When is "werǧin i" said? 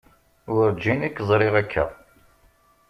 0.53-1.09